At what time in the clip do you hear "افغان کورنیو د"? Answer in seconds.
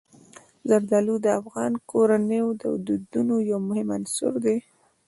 1.39-2.63